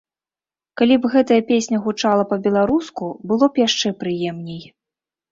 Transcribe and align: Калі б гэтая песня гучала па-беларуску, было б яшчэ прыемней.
Калі 0.81 0.95
б 1.01 1.09
гэтая 1.15 1.35
песня 1.49 1.77
гучала 1.85 2.23
па-беларуску, 2.31 3.11
было 3.33 3.49
б 3.57 3.63
яшчэ 3.67 3.93
прыемней. 4.01 4.63